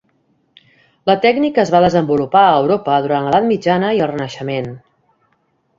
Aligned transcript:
La 1.09 1.15
tècnica 1.25 1.61
es 1.65 1.73
va 1.75 1.81
desenvolupar 1.85 2.41
a 2.47 2.57
Europa 2.63 2.99
durant 3.07 3.27
l'edat 3.29 3.47
mitjana 3.53 3.95
i 3.99 4.05
el 4.07 4.13
Renaixement. 4.15 4.73